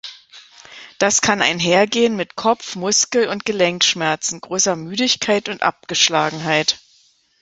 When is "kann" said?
1.21-1.43